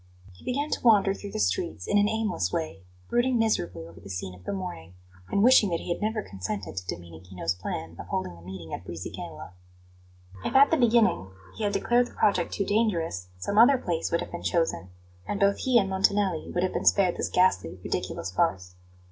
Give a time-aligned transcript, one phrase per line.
[0.33, 4.09] He began to wander through the streets in an aimless way, brooding miserably over the
[4.09, 4.95] scene of the morning,
[5.29, 8.79] and wishing that he had never consented to Domenichino's plan of holding the meeting in
[8.79, 9.51] Brisighella.
[10.43, 14.21] If at the beginning he had declared the project too dangerous, some other place would
[14.21, 14.89] have been chosen;
[15.27, 18.73] and both he and Montanelli would have been spared this ghastly, ridiculous farce.